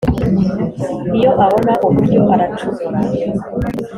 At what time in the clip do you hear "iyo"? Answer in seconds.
1.17-1.31